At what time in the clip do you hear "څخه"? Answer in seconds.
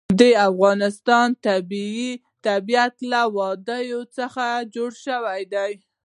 4.17-4.45